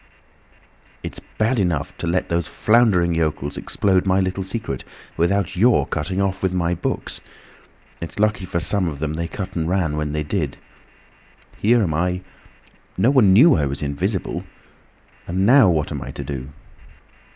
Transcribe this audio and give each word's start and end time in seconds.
"It's 1.03 1.19
bad 1.37 1.59
enough 1.59 1.95
to 1.99 2.07
let 2.07 2.29
these 2.29 2.47
floundering 2.47 3.13
yokels 3.13 3.55
explode 3.55 4.07
my 4.07 4.19
little 4.19 4.41
secret, 4.43 4.83
without 5.15 5.55
your 5.55 5.85
cutting 5.85 6.19
off 6.19 6.41
with 6.41 6.55
my 6.55 6.73
books. 6.73 7.21
It's 8.01 8.17
lucky 8.17 8.45
for 8.45 8.59
some 8.59 8.87
of 8.87 8.97
them 8.97 9.13
they 9.13 9.27
cut 9.27 9.55
and 9.55 9.69
ran 9.69 9.97
when 9.97 10.11
they 10.11 10.23
did! 10.23 10.57
Here 11.55 11.83
am 11.83 11.93
I... 11.93 12.21
No 12.97 13.11
one 13.11 13.31
knew 13.31 13.53
I 13.55 13.67
was 13.67 13.83
invisible! 13.83 14.43
And 15.27 15.45
now 15.45 15.69
what 15.69 15.91
am 15.91 16.01
I 16.01 16.09
to 16.09 16.23
do?" 16.23 16.49